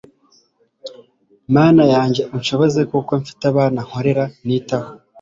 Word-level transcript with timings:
mana 1.55 1.83
yanjye 1.93 2.21
unshoboze 2.35 2.81
kuko 2.91 3.11
mfite 3.21 3.43
abana 3.51 3.79
nkorera 3.87 4.23
nitaho 4.45 4.91